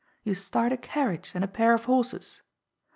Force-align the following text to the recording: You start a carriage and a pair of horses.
You 0.23 0.33
start 0.33 0.71
a 0.71 0.77
carriage 0.77 1.29
and 1.35 1.43
a 1.43 1.47
pair 1.47 1.75
of 1.75 1.83
horses. 1.85 2.41